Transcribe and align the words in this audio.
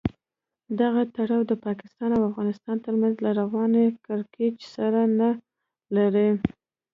دغه 0.79 1.01
تړاو 1.15 1.41
د 1.51 1.53
پاکستان 1.65 2.09
او 2.17 2.21
افغانستان 2.31 2.75
تر 2.85 2.93
منځ 3.01 3.15
له 3.25 3.31
روان 3.41 3.71
کړکېچ 4.05 4.57
سره 4.75 5.01
نه 5.19 5.29
لري. 5.95 6.29